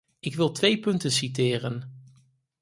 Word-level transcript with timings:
Ik 0.19 0.35
wil 0.35 0.51
twee 0.51 0.79
punten 0.79 1.11
citeren. 1.11 2.03